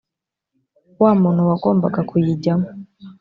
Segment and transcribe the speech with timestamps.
[1.01, 2.67] wa muntu wagombaga kuyijyamo